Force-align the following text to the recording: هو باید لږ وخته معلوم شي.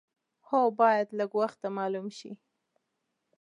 هو 0.47 0.61
باید 0.79 1.07
لږ 1.19 1.31
وخته 1.41 1.67
معلوم 1.77 2.07
شي. 2.17 2.31